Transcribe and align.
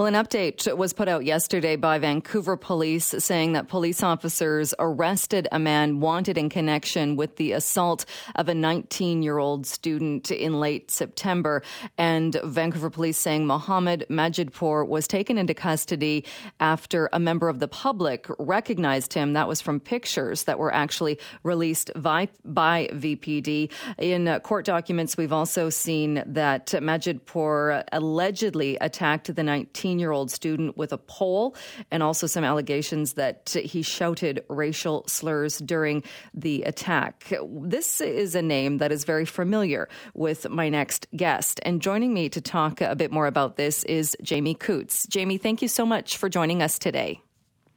Well, 0.00 0.06
an 0.06 0.14
update 0.14 0.74
was 0.78 0.94
put 0.94 1.08
out 1.08 1.26
yesterday 1.26 1.76
by 1.76 1.98
Vancouver 1.98 2.56
police 2.56 3.14
saying 3.18 3.52
that 3.52 3.68
police 3.68 4.02
officers 4.02 4.72
arrested 4.78 5.46
a 5.52 5.58
man 5.58 6.00
wanted 6.00 6.38
in 6.38 6.48
connection 6.48 7.16
with 7.16 7.36
the 7.36 7.52
assault 7.52 8.06
of 8.34 8.48
a 8.48 8.54
19 8.54 9.22
year 9.22 9.36
old 9.36 9.66
student 9.66 10.30
in 10.30 10.58
late 10.58 10.90
September. 10.90 11.62
And 11.98 12.40
Vancouver 12.42 12.88
police 12.88 13.18
saying 13.18 13.46
Mohammed 13.46 14.06
Majidpour 14.08 14.88
was 14.88 15.06
taken 15.06 15.36
into 15.36 15.52
custody 15.52 16.24
after 16.60 17.10
a 17.12 17.20
member 17.20 17.50
of 17.50 17.58
the 17.58 17.68
public 17.68 18.26
recognized 18.38 19.12
him. 19.12 19.34
That 19.34 19.48
was 19.48 19.60
from 19.60 19.80
pictures 19.80 20.44
that 20.44 20.58
were 20.58 20.72
actually 20.72 21.18
released 21.42 21.90
by, 21.94 22.30
by 22.42 22.88
VPD. 22.94 23.70
In 23.98 24.40
court 24.40 24.64
documents, 24.64 25.18
we've 25.18 25.30
also 25.30 25.68
seen 25.68 26.22
that 26.24 26.68
Majidpour 26.68 27.84
allegedly 27.92 28.78
attacked 28.80 29.36
the 29.36 29.42
19 29.42 29.89
year 29.98 30.12
old 30.12 30.30
student 30.30 30.76
with 30.76 30.92
a 30.92 30.98
pole 30.98 31.56
and 31.90 32.02
also 32.02 32.26
some 32.26 32.44
allegations 32.44 33.14
that 33.14 33.50
he 33.50 33.82
shouted 33.82 34.44
racial 34.48 35.04
slurs 35.06 35.58
during 35.58 36.02
the 36.34 36.62
attack. 36.62 37.32
This 37.42 38.00
is 38.00 38.34
a 38.34 38.42
name 38.42 38.78
that 38.78 38.92
is 38.92 39.04
very 39.04 39.24
familiar 39.24 39.88
with 40.14 40.48
my 40.48 40.68
next 40.68 41.06
guest. 41.16 41.60
And 41.64 41.80
joining 41.80 42.14
me 42.14 42.28
to 42.28 42.40
talk 42.40 42.80
a 42.80 42.94
bit 42.94 43.10
more 43.10 43.26
about 43.26 43.56
this 43.56 43.84
is 43.84 44.16
Jamie 44.22 44.54
Coutts. 44.54 45.06
Jamie, 45.08 45.38
thank 45.38 45.62
you 45.62 45.68
so 45.68 45.86
much 45.86 46.16
for 46.16 46.28
joining 46.28 46.62
us 46.62 46.78
today. 46.78 47.20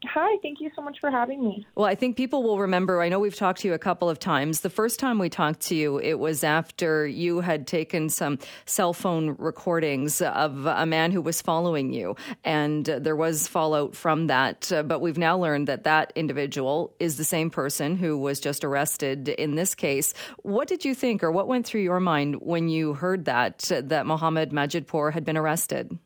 Hi, 0.06 0.38
thank 0.42 0.60
you 0.60 0.70
so 0.76 0.82
much 0.82 1.00
for 1.00 1.10
having 1.10 1.44
me. 1.44 1.66
Well, 1.76 1.86
I 1.86 1.96
think 1.96 2.18
people 2.18 2.44
will 2.44 2.60
remember. 2.60 3.02
I 3.02 3.10
know 3.10 3.20
we've 3.20 3.36
talked 3.36 3.62
to 3.62 3.68
you 3.68 3.74
a 3.74 3.80
couple 3.80 4.10
of 4.10 4.20
times. 4.20 4.62
The 4.62 4.70
first 4.70 5.00
time 5.00 5.18
we 5.18 5.30
talked 5.30 5.62
to 5.62 5.76
you, 5.76 6.00
it 6.00 6.20
was 6.20 6.44
after 6.44 7.08
you 7.08 7.40
had 7.40 7.68
taken 7.68 8.10
some 8.10 8.40
cell 8.66 8.94
phone 8.94 9.36
recordings 9.40 10.22
of 10.22 10.66
a 10.66 10.86
man 10.86 11.12
who 11.12 11.22
was 11.22 11.42
following 11.42 11.94
you, 11.94 12.16
and 12.44 12.86
there 12.86 13.16
was 13.16 13.48
fallout 13.48 13.96
from 13.96 14.28
that. 14.28 14.72
Uh, 14.72 14.84
but 14.84 15.00
we've 15.00 15.18
now 15.18 15.38
learned 15.38 15.68
that 15.68 15.84
that 15.86 16.12
individual 16.16 16.94
is 17.00 17.18
the 17.18 17.24
same 17.24 17.50
person 17.50 17.96
who 17.96 18.18
was 18.18 18.40
just 18.40 18.64
arrested 18.64 19.30
in 19.30 19.56
this 19.56 19.74
case. 19.74 20.14
What 20.42 20.68
did 20.68 20.84
you 20.86 20.94
think, 20.96 21.24
or 21.24 21.32
what 21.32 21.48
went 21.48 21.66
through 21.66 21.82
your 21.82 22.00
mind 22.00 22.42
when 22.42 22.68
you 22.68 22.94
heard 22.94 23.26
that 23.26 23.72
uh, 23.72 23.82
that 23.86 24.06
Mohammed 24.06 24.52
Majidpour 24.52 25.14
had 25.14 25.24
been 25.24 25.38
arrested? 25.38 25.98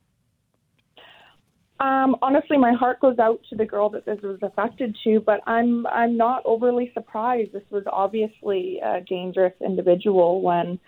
Um, 1.79 2.15
honestly, 2.23 2.57
my 2.57 2.73
heart 2.73 2.99
goes 2.99 3.19
out 3.19 3.39
to 3.49 3.55
the 3.55 3.65
girl 3.65 3.89
that 3.91 4.05
this 4.05 4.19
was 4.23 4.39
affected 4.41 4.97
to, 5.03 5.19
but 5.19 5.41
I'm 5.45 5.85
I'm 5.87 6.17
not 6.17 6.41
overly 6.45 6.91
surprised. 6.93 7.53
This 7.53 7.63
was 7.69 7.83
obviously 7.91 8.79
a 8.83 9.01
dangerous 9.01 9.53
individual 9.63 10.41
when, 10.41 10.79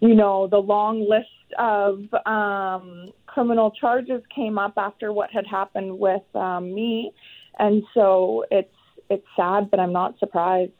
you 0.00 0.14
know, 0.14 0.46
the 0.46 0.58
long 0.58 1.06
list 1.06 1.28
of 1.58 1.98
um, 2.26 3.12
criminal 3.26 3.70
charges 3.70 4.22
came 4.34 4.56
up 4.56 4.74
after 4.78 5.12
what 5.12 5.30
had 5.30 5.46
happened 5.46 5.98
with 5.98 6.22
um, 6.34 6.74
me, 6.74 7.12
and 7.58 7.82
so 7.92 8.46
it's 8.50 8.74
it's 9.10 9.26
sad, 9.36 9.70
but 9.70 9.78
I'm 9.78 9.92
not 9.92 10.18
surprised. 10.18 10.72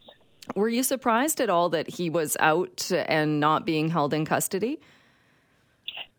Were 0.57 0.71
you 0.71 0.83
surprised 0.83 1.39
at 1.41 1.51
all 1.51 1.69
that 1.69 1.87
he 1.87 2.09
was 2.09 2.37
out 2.41 2.91
and 2.93 3.41
not 3.41 3.67
being 3.67 3.91
held 3.91 4.15
in 4.15 4.25
custody? 4.25 4.81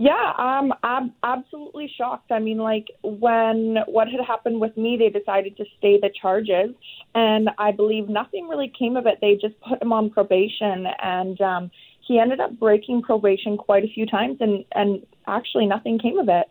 Yeah, 0.01 0.33
I'm 0.35 1.13
absolutely 1.21 1.87
shocked. 1.95 2.31
I 2.31 2.39
mean, 2.39 2.57
like 2.57 2.87
when 3.03 3.77
what 3.85 4.07
had 4.07 4.19
happened 4.25 4.59
with 4.59 4.75
me, 4.75 4.97
they 4.97 5.09
decided 5.09 5.55
to 5.57 5.65
stay 5.77 5.99
the 5.99 6.09
charges, 6.19 6.71
and 7.13 7.51
I 7.59 7.71
believe 7.71 8.09
nothing 8.09 8.47
really 8.47 8.67
came 8.79 8.97
of 8.97 9.05
it. 9.05 9.19
They 9.21 9.35
just 9.35 9.53
put 9.61 9.79
him 9.79 9.93
on 9.93 10.09
probation, 10.09 10.87
and 11.03 11.39
um, 11.41 11.71
he 12.07 12.17
ended 12.17 12.39
up 12.39 12.57
breaking 12.57 13.03
probation 13.03 13.57
quite 13.57 13.83
a 13.83 13.93
few 13.93 14.07
times, 14.07 14.37
and 14.39 14.65
and 14.71 15.05
actually 15.27 15.67
nothing 15.67 15.99
came 15.99 16.17
of 16.17 16.29
it. 16.29 16.47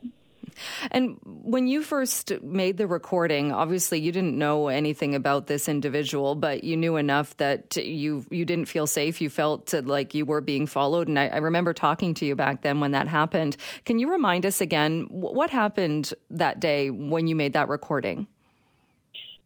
And 0.91 1.19
when 1.25 1.67
you 1.67 1.83
first 1.83 2.33
made 2.43 2.77
the 2.77 2.87
recording, 2.87 3.53
obviously 3.53 4.01
you 4.01 4.13
didn't 4.13 4.39
know 4.39 4.69
anything 4.69 5.15
about 5.15 5.47
this 5.47 5.69
individual, 5.69 6.35
but 6.35 6.65
you 6.65 6.77
knew 6.77 6.97
enough 6.97 7.37
that 7.39 7.77
you 7.77 8.25
you 8.31 8.45
didn't 8.45 8.67
feel 8.67 8.87
safe. 8.87 9.21
You 9.21 9.31
felt 9.31 9.73
like 9.73 10.15
you 10.15 10.25
were 10.25 10.41
being 10.41 10.67
followed. 10.67 11.09
And 11.09 11.19
I, 11.19 11.29
I 11.29 11.39
remember 11.39 11.73
talking 11.73 12.15
to 12.15 12.27
you 12.27 12.35
back 12.35 12.63
then 12.63 12.81
when 12.81 12.93
that 12.93 13.09
happened. 13.09 13.57
Can 13.85 13.99
you 13.99 14.11
remind 14.11 14.47
us 14.47 14.61
again 14.61 15.07
what 15.11 15.51
happened 15.51 16.15
that 16.31 16.61
day 16.61 16.91
when 16.91 17.27
you 17.27 17.37
made 17.37 17.53
that 17.55 17.69
recording? 17.69 18.27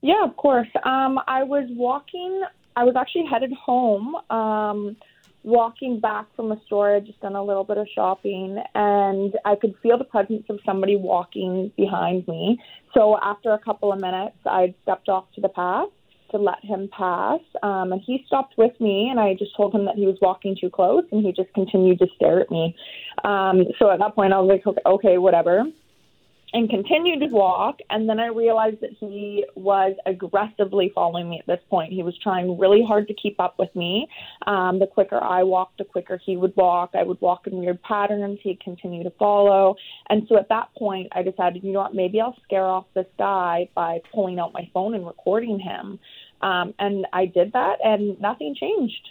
Yeah, 0.01 0.23
of 0.23 0.37
course. 0.37 0.69
Um, 0.85 1.19
I 1.27 1.45
was 1.45 1.67
walking. 1.71 2.43
I 2.77 2.85
was 2.85 2.95
actually 2.97 3.25
headed 3.25 3.53
home. 3.53 4.17
Um, 4.31 4.97
walking 5.45 6.01
back 6.01 6.27
from 6.35 6.51
a 6.51 6.61
store, 6.67 6.97
I'd 6.97 7.07
just 7.07 7.21
done 7.21 7.37
a 7.37 7.45
little 7.45 7.65
bit 7.65 7.79
of 7.79 7.87
shopping, 7.95 8.59
and 8.75 9.35
I 9.45 9.55
could 9.55 9.75
feel 9.83 9.99
the 9.99 10.05
presence 10.05 10.45
of 10.49 10.59
somebody 10.65 10.97
walking 10.97 11.71
behind 11.77 12.27
me. 12.27 12.59
So 12.95 13.19
after 13.23 13.53
a 13.53 13.59
couple 13.59 13.93
of 13.93 14.01
minutes, 14.01 14.37
I 14.47 14.75
stepped 14.83 15.09
off 15.09 15.27
to 15.35 15.41
the 15.41 15.51
path 15.51 15.89
to 16.31 16.39
let 16.39 16.65
him 16.65 16.89
pass, 16.97 17.41
um, 17.63 17.93
and 17.93 18.01
he 18.05 18.25
stopped 18.27 18.55
with 18.57 18.73
me, 18.81 19.09
and 19.11 19.21
I 19.21 19.35
just 19.35 19.55
told 19.57 19.75
him 19.75 19.85
that 19.85 19.95
he 19.95 20.07
was 20.07 20.17
walking 20.21 20.57
too 20.59 20.71
close, 20.71 21.05
and 21.13 21.25
he 21.25 21.33
just 21.33 21.53
continued 21.55 21.99
to 22.01 22.07
stare 22.17 22.41
at 22.41 22.51
me. 22.51 22.75
Um, 23.23 23.65
so 23.79 23.91
at 23.91 23.99
that 24.01 24.15
point, 24.15 24.33
I 24.33 24.41
was 24.41 24.49
like, 24.51 24.67
okay, 24.67 24.83
okay 24.87 25.19
whatever 25.19 25.65
and 26.55 26.71
continued 26.71 27.19
to 27.19 27.27
walk. 27.27 27.81
And 27.91 28.09
then 28.09 28.21
I 28.21 28.29
realized 28.29 28.81
that 28.81 28.93
he 29.01 29.45
was 29.57 29.97
aggressively 30.07 30.93
following 30.95 31.29
me 31.29 31.41
at 31.41 31.47
this 31.47 31.59
point. 31.69 31.93
He 31.93 32.05
was 32.05 32.17
trying 32.23 32.57
really 32.57 32.83
hard 32.87 33.09
to 33.09 33.15
keep 33.15 33.41
up 33.41 33.59
with 33.59 33.75
me. 33.75 34.07
Um, 34.47 34.79
the 34.79 34.87
quicker 34.87 35.23
I 35.23 35.43
walked, 35.43 35.79
the 35.79 35.85
quicker 35.85 36.19
he 36.25 36.37
would 36.37 36.55
walk. 36.55 36.91
I 36.95 37.03
would 37.03 37.21
walk 37.21 37.49
in 37.49 37.59
weird 37.59 37.83
patterns. 37.83 38.39
He'd 38.41 38.61
continue 38.61 39.03
to 39.03 39.11
follow. 39.19 39.75
And 40.09 40.27
so 40.29 40.39
at 40.39 40.49
that 40.51 40.69
point, 40.79 41.09
I 41.11 41.25
decided, 41.25 41.65
you 41.65 41.73
know 41.73 41.81
what, 41.81 41.95
maybe 41.95 42.21
I'll 42.21 42.37
scare 42.45 42.65
off 42.65 42.87
this 42.95 43.07
guy 43.19 43.69
by 43.75 44.01
pulling 44.15 44.39
out 44.39 44.53
my 44.53 44.71
phone 44.73 44.95
and 44.95 45.05
recording 45.05 45.59
him. 45.59 45.99
Um, 46.41 46.73
and 46.79 47.05
I 47.13 47.27
did 47.27 47.53
that, 47.55 47.79
and 47.83 48.21
nothing 48.21 48.55
changed 48.55 49.09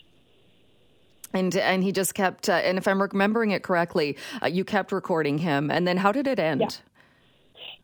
and 1.33 1.55
and 1.55 1.83
he 1.83 1.91
just 1.91 2.13
kept. 2.13 2.47
Uh, 2.47 2.53
and 2.53 2.77
if 2.77 2.87
I'm 2.87 3.01
remembering 3.01 3.49
it 3.51 3.63
correctly, 3.63 4.17
uh, 4.43 4.45
you 4.45 4.63
kept 4.63 4.91
recording 4.91 5.39
him. 5.39 5.71
And 5.71 5.87
then 5.87 5.97
how 5.97 6.11
did 6.11 6.27
it 6.27 6.37
end? 6.37 6.61
Yeah. 6.61 6.67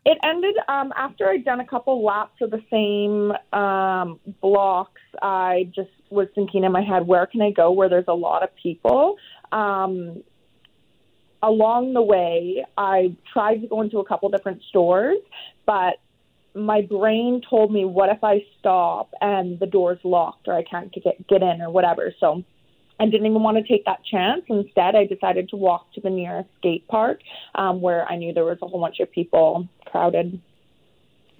It 0.04 0.18
ended 0.24 0.56
um, 0.68 0.92
after 0.96 1.28
I'd 1.28 1.44
done 1.44 1.60
a 1.60 1.66
couple 1.66 2.02
laps 2.02 2.40
of 2.40 2.50
the 2.50 2.62
same 2.70 3.32
um, 3.58 4.18
blocks. 4.40 5.02
I 5.20 5.70
just 5.74 5.90
was 6.08 6.28
thinking 6.34 6.64
in 6.64 6.72
my 6.72 6.82
head, 6.82 7.06
where 7.06 7.26
can 7.26 7.42
I 7.42 7.50
go 7.50 7.70
where 7.70 7.88
there's 7.88 8.06
a 8.08 8.14
lot 8.14 8.42
of 8.42 8.48
people? 8.56 9.16
Um, 9.52 10.22
along 11.42 11.92
the 11.92 12.02
way, 12.02 12.64
I 12.78 13.14
tried 13.32 13.58
to 13.58 13.66
go 13.66 13.82
into 13.82 13.98
a 13.98 14.04
couple 14.04 14.28
different 14.30 14.62
stores, 14.68 15.18
but 15.66 15.94
my 16.54 16.80
brain 16.80 17.42
told 17.48 17.72
me, 17.72 17.84
what 17.84 18.08
if 18.08 18.24
I 18.24 18.44
stop 18.58 19.10
and 19.20 19.58
the 19.58 19.66
door's 19.66 20.00
locked 20.02 20.48
or 20.48 20.54
I 20.54 20.64
can't 20.64 20.92
get 20.92 21.26
get 21.28 21.42
in 21.42 21.60
or 21.60 21.70
whatever. 21.70 22.12
So 22.18 22.42
I 23.00 23.06
didn't 23.06 23.26
even 23.26 23.42
want 23.42 23.56
to 23.56 23.62
take 23.62 23.86
that 23.86 24.04
chance. 24.04 24.42
Instead, 24.48 24.94
I 24.94 25.06
decided 25.06 25.48
to 25.48 25.56
walk 25.56 25.90
to 25.94 26.02
the 26.02 26.10
nearest 26.10 26.50
skate 26.58 26.86
park 26.86 27.20
um, 27.54 27.80
where 27.80 28.06
I 28.06 28.16
knew 28.16 28.34
there 28.34 28.44
was 28.44 28.58
a 28.60 28.66
whole 28.66 28.80
bunch 28.80 29.00
of 29.00 29.10
people 29.10 29.66
crowded. 29.86 30.40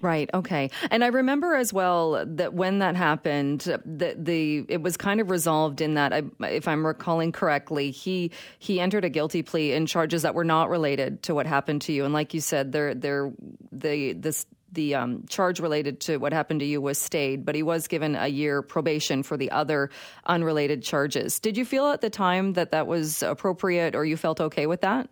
Right. 0.01 0.27
Okay. 0.33 0.71
And 0.89 1.03
I 1.03 1.07
remember 1.07 1.53
as 1.53 1.71
well 1.71 2.25
that 2.25 2.55
when 2.55 2.79
that 2.79 2.95
happened, 2.95 3.61
the 3.85 4.15
the 4.17 4.65
it 4.67 4.81
was 4.81 4.97
kind 4.97 5.21
of 5.21 5.29
resolved 5.29 5.79
in 5.79 5.93
that, 5.93 6.11
I, 6.11 6.23
if 6.47 6.67
I'm 6.67 6.85
recalling 6.85 7.31
correctly, 7.31 7.91
he 7.91 8.31
he 8.57 8.79
entered 8.79 9.05
a 9.05 9.09
guilty 9.09 9.43
plea 9.43 9.73
in 9.73 9.85
charges 9.85 10.23
that 10.23 10.33
were 10.33 10.43
not 10.43 10.71
related 10.71 11.21
to 11.23 11.35
what 11.35 11.45
happened 11.45 11.83
to 11.83 11.93
you. 11.93 12.03
And 12.03 12.13
like 12.15 12.33
you 12.33 12.41
said, 12.41 12.71
there 12.71 12.95
there 12.95 13.31
the 13.71 14.13
this 14.13 14.47
the 14.71 14.95
um, 14.95 15.25
charge 15.27 15.59
related 15.59 15.99
to 16.01 16.17
what 16.17 16.33
happened 16.33 16.59
to 16.61 16.65
you 16.65 16.81
was 16.81 16.97
stayed, 16.97 17.45
but 17.45 17.55
he 17.55 17.63
was 17.63 17.87
given 17.87 18.15
a 18.15 18.27
year 18.27 18.61
probation 18.61 19.23
for 19.23 19.37
the 19.37 19.51
other 19.51 19.89
unrelated 20.25 20.83
charges. 20.83 21.39
Did 21.39 21.57
you 21.57 21.65
feel 21.65 21.87
at 21.87 22.01
the 22.01 22.09
time 22.09 22.53
that 22.53 22.71
that 22.71 22.87
was 22.87 23.21
appropriate, 23.23 23.95
or 23.95 24.05
you 24.05 24.17
felt 24.17 24.39
okay 24.39 24.67
with 24.67 24.81
that? 24.81 25.09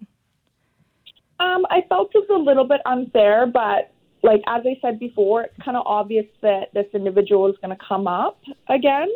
Um, 1.39 1.65
I 1.69 1.81
felt 1.87 2.11
it 2.13 2.25
was 2.29 2.41
a 2.41 2.43
little 2.43 2.67
bit 2.67 2.81
unfair, 2.85 3.47
but 3.47 3.91
like 4.23 4.41
as 4.47 4.63
I 4.65 4.77
said 4.81 5.00
before, 5.00 5.44
it's 5.44 5.63
kind 5.63 5.77
of 5.77 5.83
obvious 5.85 6.25
that 6.41 6.73
this 6.73 6.85
individual 6.94 7.47
is 7.50 7.55
going 7.62 7.75
to 7.75 7.83
come 7.85 8.07
up 8.07 8.39
again, 8.67 9.07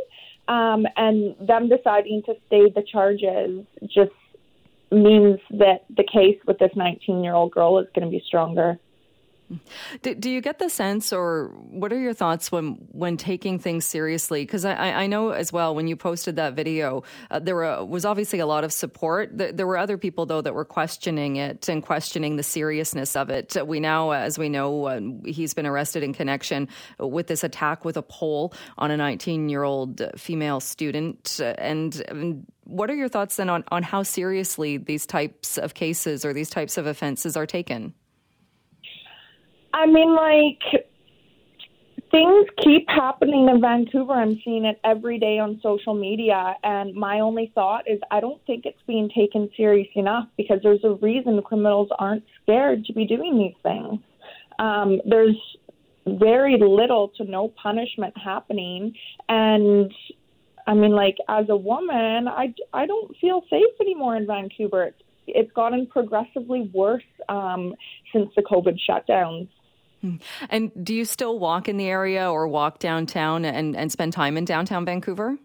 um, 0.47 0.85
and 0.95 1.35
them 1.45 1.69
deciding 1.69 2.23
to 2.25 2.35
stay 2.47 2.69
the 2.69 2.83
charges 2.89 3.65
just 3.83 4.11
means 4.91 5.39
that 5.49 5.85
the 5.97 6.03
case 6.03 6.39
with 6.47 6.59
this 6.59 6.71
19 6.75 7.23
year 7.23 7.33
old 7.33 7.51
girl 7.51 7.79
is 7.79 7.87
going 7.95 8.05
to 8.05 8.11
be 8.11 8.23
stronger. 8.25 8.77
Do, 10.01 10.15
do, 10.15 10.29
you 10.29 10.41
get 10.41 10.59
the 10.59 10.69
sense, 10.69 11.13
or 11.13 11.47
what 11.69 11.91
are 11.93 11.99
your 11.99 12.13
thoughts 12.13 12.51
when 12.51 12.87
when 12.91 13.17
taking 13.17 13.59
things 13.59 13.85
seriously? 13.85 14.43
Because 14.43 14.65
I, 14.65 15.03
I 15.03 15.07
know 15.07 15.31
as 15.31 15.53
well 15.53 15.75
when 15.75 15.87
you 15.87 15.95
posted 15.95 16.35
that 16.37 16.53
video, 16.53 17.03
uh, 17.31 17.39
there 17.39 17.55
were, 17.55 17.83
was 17.85 18.05
obviously 18.05 18.39
a 18.39 18.45
lot 18.45 18.63
of 18.63 18.71
support. 18.73 19.37
There, 19.37 19.51
there, 19.51 19.67
were 19.67 19.77
other 19.77 19.97
people 19.97 20.25
though 20.25 20.41
that 20.41 20.53
were 20.53 20.65
questioning 20.65 21.35
it 21.37 21.69
and 21.69 21.83
questioning 21.83 22.35
the 22.35 22.43
seriousness 22.43 23.15
of 23.15 23.29
it. 23.29 23.55
We 23.65 23.79
now, 23.79 24.11
as 24.11 24.37
we 24.37 24.49
know, 24.49 24.85
uh, 24.85 25.01
he's 25.25 25.53
been 25.53 25.65
arrested 25.65 26.03
in 26.03 26.13
connection 26.13 26.69
with 26.99 27.27
this 27.27 27.43
attack 27.43 27.85
with 27.85 27.97
a 27.97 28.01
pole 28.01 28.53
on 28.77 28.91
a 28.91 28.97
19 28.97 29.49
year 29.49 29.63
old 29.63 30.01
female 30.17 30.59
student. 30.59 31.39
And, 31.39 31.95
and 32.07 32.45
what 32.65 32.89
are 32.89 32.95
your 32.95 33.09
thoughts 33.09 33.35
then 33.35 33.49
on, 33.49 33.63
on 33.69 33.83
how 33.83 34.03
seriously 34.03 34.77
these 34.77 35.05
types 35.05 35.57
of 35.57 35.73
cases 35.73 36.25
or 36.25 36.33
these 36.33 36.49
types 36.49 36.77
of 36.77 36.87
offenses 36.87 37.35
are 37.35 37.45
taken? 37.45 37.93
I 39.73 39.85
mean, 39.87 40.15
like 40.15 40.85
things 42.13 42.45
keep 42.63 42.87
happening 42.87 43.49
in 43.49 43.59
Vancouver. 43.59 44.13
I'm 44.13 44.39
seeing 44.45 44.65
it 44.65 44.79
every 44.83 45.17
day 45.17 45.39
on 45.39 45.59
social 45.63 45.95
media. 45.95 46.55
And 46.63 46.93
my 46.93 47.21
only 47.21 47.51
thought 47.55 47.89
is 47.89 47.99
I 48.11 48.19
don't 48.19 48.39
think 48.45 48.65
it's 48.65 48.81
being 48.85 49.09
taken 49.09 49.49
serious 49.57 49.87
enough 49.95 50.27
because 50.37 50.59
there's 50.61 50.83
a 50.83 50.93
reason 51.01 51.41
criminals 51.41 51.89
aren't 51.97 52.23
scared 52.43 52.85
to 52.85 52.93
be 52.93 53.05
doing 53.05 53.39
these 53.39 53.59
things. 53.63 53.99
Um, 54.59 55.01
there's 55.09 55.35
very 56.05 56.57
little 56.59 57.11
to 57.17 57.23
no 57.23 57.47
punishment 57.47 58.13
happening. 58.15 58.93
And 59.27 59.91
I 60.67 60.75
mean, 60.75 60.91
like, 60.91 61.17
as 61.27 61.45
a 61.49 61.57
woman, 61.57 62.27
I, 62.27 62.53
I 62.73 62.85
don't 62.85 63.17
feel 63.19 63.41
safe 63.49 63.73
anymore 63.81 64.15
in 64.17 64.27
Vancouver. 64.27 64.83
It's, 64.83 65.01
it's 65.25 65.51
gotten 65.53 65.87
progressively 65.87 66.69
worse 66.73 67.01
um, 67.27 67.73
since 68.13 68.29
the 68.35 68.43
COVID 68.43 68.77
shutdowns. 68.87 69.47
And 70.49 70.71
do 70.83 70.93
you 70.93 71.05
still 71.05 71.39
walk 71.39 71.67
in 71.67 71.77
the 71.77 71.87
area 71.87 72.29
or 72.29 72.47
walk 72.47 72.79
downtown 72.79 73.45
and, 73.45 73.75
and 73.75 73.91
spend 73.91 74.13
time 74.13 74.37
in 74.37 74.45
downtown 74.45 74.85
Vancouver? 74.85 75.37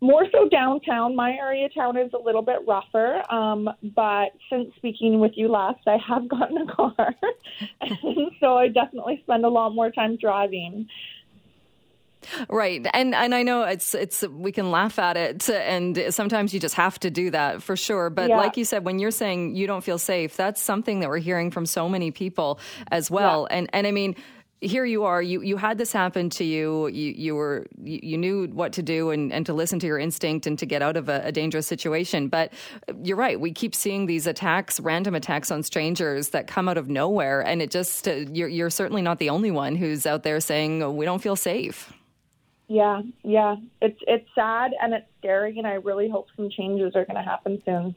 More 0.00 0.26
so 0.32 0.48
downtown. 0.48 1.14
My 1.14 1.30
area 1.30 1.68
town 1.68 1.96
is 1.96 2.12
a 2.12 2.18
little 2.18 2.42
bit 2.42 2.58
rougher, 2.66 3.22
um, 3.32 3.70
but 3.94 4.32
since 4.50 4.74
speaking 4.74 5.20
with 5.20 5.32
you 5.36 5.48
last, 5.48 5.78
I 5.86 5.96
have 6.08 6.28
gotten 6.28 6.58
a 6.58 6.66
car, 6.66 7.14
so 8.40 8.58
I 8.58 8.66
definitely 8.66 9.20
spend 9.22 9.44
a 9.44 9.48
lot 9.48 9.74
more 9.74 9.90
time 9.92 10.16
driving. 10.20 10.88
Right. 12.48 12.86
And 12.92 13.14
and 13.14 13.34
I 13.34 13.42
know 13.42 13.62
it's 13.64 13.94
it's 13.94 14.22
we 14.28 14.52
can 14.52 14.70
laugh 14.70 14.98
at 14.98 15.16
it 15.16 15.48
and 15.50 16.06
sometimes 16.10 16.54
you 16.54 16.60
just 16.60 16.74
have 16.74 16.98
to 17.00 17.10
do 17.10 17.30
that 17.30 17.62
for 17.62 17.76
sure. 17.76 18.10
But 18.10 18.28
yeah. 18.30 18.36
like 18.36 18.56
you 18.56 18.64
said, 18.64 18.84
when 18.84 18.98
you're 18.98 19.10
saying 19.10 19.56
you 19.56 19.66
don't 19.66 19.84
feel 19.84 19.98
safe, 19.98 20.36
that's 20.36 20.60
something 20.60 21.00
that 21.00 21.08
we're 21.08 21.18
hearing 21.18 21.50
from 21.50 21.66
so 21.66 21.88
many 21.88 22.10
people 22.10 22.58
as 22.90 23.10
well. 23.10 23.46
Yeah. 23.50 23.58
And 23.58 23.70
and 23.72 23.86
I 23.86 23.90
mean 23.92 24.16
here 24.62 24.84
you 24.84 25.02
are 25.02 25.20
you 25.20 25.42
you 25.42 25.56
had 25.56 25.76
this 25.76 25.92
happen 25.92 26.30
to 26.30 26.44
you 26.44 26.86
you 26.86 27.12
you 27.16 27.34
were 27.34 27.66
you, 27.82 27.98
you 28.02 28.16
knew 28.16 28.46
what 28.46 28.72
to 28.72 28.82
do 28.82 29.10
and, 29.10 29.32
and 29.32 29.44
to 29.44 29.52
listen 29.52 29.80
to 29.80 29.86
your 29.88 29.98
instinct 29.98 30.46
and 30.46 30.56
to 30.58 30.64
get 30.64 30.80
out 30.80 30.96
of 30.96 31.08
a, 31.08 31.20
a, 31.24 31.32
dangerous 31.32 31.66
situation 31.66 32.28
but 32.28 32.52
you're 33.02 33.16
right 33.16 33.40
we 33.40 33.50
keep 33.50 33.74
seeing 33.74 34.06
these 34.06 34.26
attacks 34.26 34.78
random 34.78 35.16
attacks 35.16 35.50
on 35.50 35.64
strangers 35.64 36.28
that 36.28 36.46
come 36.46 36.68
out 36.68 36.78
of 36.78 36.88
nowhere 36.88 37.40
and 37.40 37.60
it 37.60 37.72
just 37.72 38.06
uh, 38.06 38.12
you're 38.32 38.48
you're 38.48 38.70
certainly 38.70 39.02
not 39.02 39.18
the 39.18 39.28
only 39.28 39.50
one 39.50 39.74
who's 39.74 40.06
out 40.06 40.22
there 40.22 40.38
saying 40.38 40.96
we 40.96 41.04
don't 41.04 41.22
feel 41.22 41.36
safe 41.36 41.92
yeah, 42.68 43.02
yeah. 43.22 43.56
It's 43.80 43.98
it's 44.06 44.26
sad 44.34 44.70
and 44.80 44.94
it's 44.94 45.06
scary 45.18 45.58
and 45.58 45.66
I 45.66 45.74
really 45.74 46.08
hope 46.08 46.28
some 46.36 46.48
changes 46.48 46.94
are 46.94 47.04
going 47.04 47.16
to 47.16 47.22
happen 47.22 47.60
soon. 47.64 47.94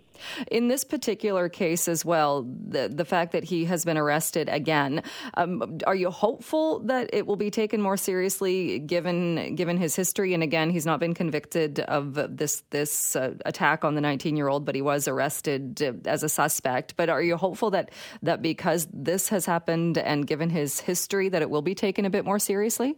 In 0.52 0.68
this 0.68 0.84
particular 0.84 1.50
case 1.50 1.88
as 1.88 2.04
well, 2.04 2.44
the 2.44 2.90
the 2.90 3.06
fact 3.06 3.32
that 3.34 3.44
he 3.44 3.66
has 3.66 3.86
been 3.86 3.98
arrested 3.98 4.50
again, 4.50 5.04
um, 5.36 5.80
are 5.86 5.96
you 5.96 6.10
hopeful 6.10 6.80
that 6.80 7.10
it 7.14 7.26
will 7.26 7.36
be 7.36 7.52
taken 7.52 7.82
more 7.82 7.96
seriously 7.96 8.80
given 8.80 9.56
given 9.56 9.78
his 9.78 9.96
history 9.96 10.34
and 10.34 10.44
again 10.44 10.70
he's 10.72 10.86
not 10.86 11.00
been 11.00 11.14
convicted 11.14 11.80
of 11.82 12.16
this 12.36 12.64
this 12.72 13.16
uh, 13.16 13.34
attack 13.46 13.86
on 13.86 13.96
the 13.96 14.02
19-year-old 14.02 14.66
but 14.66 14.76
he 14.76 14.82
was 14.82 15.08
arrested 15.08 15.82
uh, 15.82 15.94
as 16.06 16.24
a 16.24 16.30
suspect, 16.30 16.96
but 16.98 17.08
are 17.08 17.22
you 17.22 17.38
hopeful 17.38 17.70
that 17.70 17.92
that 18.24 18.42
because 18.42 18.88
this 18.92 19.30
has 19.30 19.46
happened 19.46 19.98
and 19.98 20.28
given 20.28 20.50
his 20.50 20.82
history 20.82 21.30
that 21.30 21.42
it 21.42 21.50
will 21.50 21.62
be 21.62 21.76
taken 21.76 22.04
a 22.04 22.10
bit 22.10 22.26
more 22.26 22.40
seriously? 22.40 22.96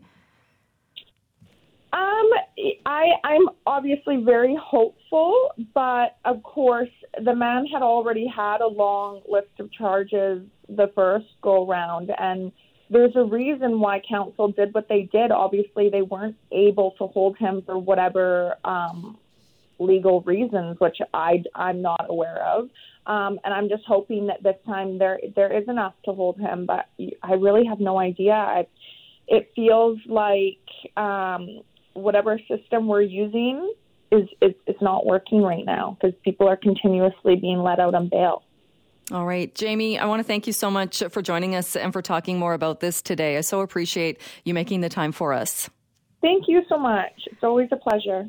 I, 2.88 3.10
I'm 3.26 3.50
obviously 3.66 4.24
very 4.24 4.58
hopeful, 4.60 5.52
but 5.74 6.16
of 6.24 6.42
course, 6.42 6.90
the 7.22 7.36
man 7.36 7.66
had 7.66 7.82
already 7.82 8.26
had 8.34 8.62
a 8.62 8.68
long 8.68 9.22
list 9.28 9.50
of 9.60 9.70
charges 9.74 10.44
the 10.70 10.90
first 10.96 11.26
go 11.42 11.68
round, 11.68 12.12
and 12.18 12.54
there's 12.90 13.12
a 13.18 13.26
reason 13.26 13.82
why 13.82 14.02
counsel 14.08 14.54
did 14.54 14.74
what 14.74 14.88
they 14.88 15.10
did. 15.12 15.32
Obviously, 15.32 15.90
they 15.90 16.02
weren't 16.02 16.38
able 16.54 16.92
to 16.92 17.08
hold 17.08 17.38
him 17.38 17.62
for 17.66 17.78
whatever 17.78 18.56
um, 18.64 19.18
legal 19.80 20.22
reasons, 20.22 20.80
which 20.80 21.00
I, 21.14 21.44
I'm 21.56 21.82
not 21.82 22.06
aware 22.08 22.42
of. 22.42 22.70
Um, 23.06 23.38
and 23.44 23.54
I'm 23.54 23.68
just 23.68 23.84
hoping 23.86 24.28
that 24.28 24.44
this 24.44 24.56
time 24.66 24.98
there 24.98 25.20
there 25.36 25.52
is 25.52 25.68
enough 25.68 25.94
to 26.06 26.14
hold 26.14 26.40
him, 26.40 26.66
but 26.66 26.86
I 27.22 27.34
really 27.34 27.66
have 27.66 27.82
no 27.82 28.00
idea. 28.00 28.32
I, 28.32 28.68
it 29.28 29.52
feels 29.56 30.00
like 30.08 30.64
um, 30.96 31.60
whatever 31.98 32.40
system 32.48 32.88
we're 32.88 33.02
using 33.02 33.74
is 34.12 34.28
is, 34.42 34.54
is 34.68 34.76
not 34.82 35.06
working 35.06 35.42
right 35.42 35.66
now 35.66 35.98
because 36.00 36.18
people 36.24 36.48
are 36.48 36.58
continuously 36.58 37.36
being 37.36 37.60
let 37.60 37.80
out 37.80 37.96
on 37.96 38.10
bail. 38.10 38.44
All 39.12 39.26
right, 39.26 39.54
Jamie, 39.56 39.98
I 39.98 40.06
want 40.06 40.20
to 40.20 40.24
thank 40.26 40.48
you 40.48 40.54
so 40.54 40.70
much 40.70 41.02
for 41.12 41.22
joining 41.22 41.56
us 41.56 41.78
and 41.78 41.94
for 41.94 42.02
talking 42.02 42.38
more 42.38 42.54
about 42.54 42.82
this 42.82 43.02
today. 43.02 43.38
I 43.38 43.42
so 43.42 43.62
appreciate 43.62 44.20
you 44.44 44.54
making 44.54 44.82
the 44.82 44.90
time 44.90 45.14
for 45.14 45.32
us. 45.32 45.70
Thank 46.22 46.46
you 46.48 46.62
so 46.68 46.78
much. 46.78 47.14
It's 47.28 47.44
always 47.44 47.70
a 47.72 47.78
pleasure. 47.78 48.28